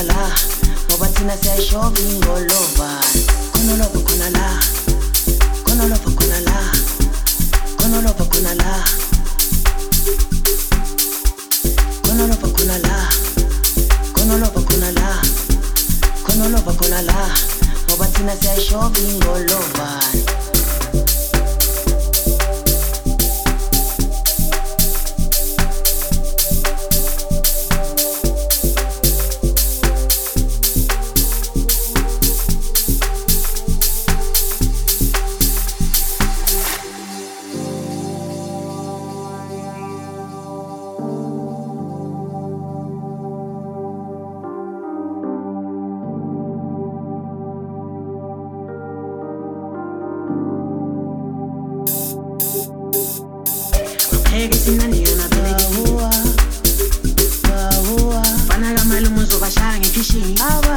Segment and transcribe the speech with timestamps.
[0.00, 0.30] khona la
[0.88, 2.88] ngoba thina siyayishova ingolova
[3.52, 4.46] khona lova khona la
[5.64, 6.58] khona lova khona la
[7.78, 8.72] khona lova khona la
[12.02, 12.98] khona lova khona la
[14.16, 14.38] khona
[19.48, 20.49] lova
[54.40, 56.10] Bawa,
[57.44, 58.22] bawa.
[58.48, 60.34] Panagama lumu zobashara ngekishini.
[60.38, 60.69] Bawa.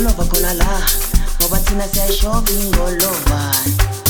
[0.00, 0.78] Loba con la la,
[1.40, 4.07] mo batina se show bingo loba.